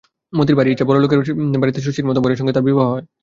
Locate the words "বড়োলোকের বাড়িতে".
0.85-1.79